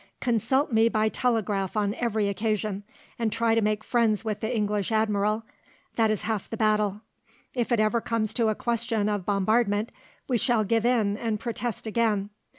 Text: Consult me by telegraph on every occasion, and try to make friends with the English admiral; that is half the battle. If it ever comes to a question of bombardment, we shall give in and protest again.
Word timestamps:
Consult 0.19 0.71
me 0.71 0.89
by 0.89 1.09
telegraph 1.09 1.77
on 1.77 1.93
every 1.93 2.27
occasion, 2.27 2.81
and 3.19 3.31
try 3.31 3.53
to 3.53 3.61
make 3.61 3.83
friends 3.83 4.25
with 4.25 4.39
the 4.39 4.51
English 4.57 4.91
admiral; 4.91 5.43
that 5.95 6.09
is 6.09 6.23
half 6.23 6.49
the 6.49 6.57
battle. 6.57 7.01
If 7.53 7.71
it 7.71 7.79
ever 7.79 8.01
comes 8.01 8.33
to 8.33 8.49
a 8.49 8.55
question 8.55 9.07
of 9.07 9.27
bombardment, 9.27 9.91
we 10.27 10.39
shall 10.39 10.63
give 10.63 10.87
in 10.87 11.17
and 11.17 11.39
protest 11.39 11.85
again. 11.85 12.31